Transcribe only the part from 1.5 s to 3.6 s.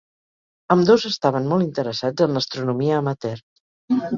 molt interessats en l'astronomia amateur.